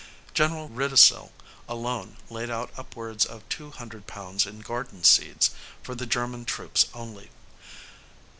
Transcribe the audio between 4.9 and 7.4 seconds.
seeds, for the German troops only.